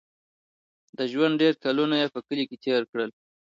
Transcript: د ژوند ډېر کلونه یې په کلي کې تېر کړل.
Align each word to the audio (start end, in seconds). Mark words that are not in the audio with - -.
د 0.97 0.99
ژوند 1.11 1.33
ډېر 1.41 1.53
کلونه 1.63 1.95
یې 2.01 2.07
په 2.13 2.19
کلي 2.27 2.43
کې 2.49 2.57
تېر 2.65 2.81
کړل. 2.91 3.09